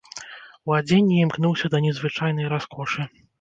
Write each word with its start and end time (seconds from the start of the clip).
У 0.71 0.71
адзенні 0.77 1.19
імкнуўся 1.25 1.71
да 1.75 1.83
незвычайнай 1.87 2.51
раскошы. 2.55 3.01